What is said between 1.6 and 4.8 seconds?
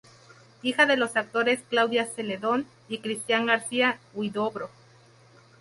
Claudia Celedón y Cristián García-Huidobro.